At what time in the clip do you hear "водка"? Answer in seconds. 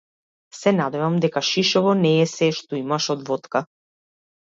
3.33-3.67